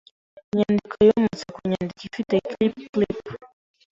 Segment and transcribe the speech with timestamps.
[0.51, 3.23] Inyandiko yometse ku nyandiko ifite clip clip.